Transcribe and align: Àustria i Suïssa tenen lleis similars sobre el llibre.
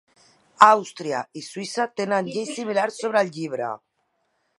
Àustria 0.67 1.19
i 1.39 1.43
Suïssa 1.47 1.85
tenen 2.01 2.31
lleis 2.37 2.49
similars 2.61 2.97
sobre 3.05 3.23
el 3.27 3.31
llibre. 3.37 3.69